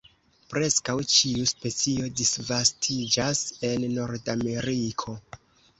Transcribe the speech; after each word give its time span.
Preskaŭ 0.53 0.95
ĉiu 1.15 1.43
specio 1.51 2.09
disvastiĝas 2.23 3.45
en 3.73 3.87
Nordameriko. 3.95 5.21